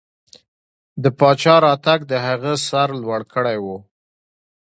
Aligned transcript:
د 1.03 1.05
پاچا 1.19 1.55
راتګ 1.65 1.99
د 2.11 2.13
هغه 2.27 2.53
سر 2.67 2.89
لوړ 3.01 3.21
کړی 3.33 3.57
و. 3.65 3.67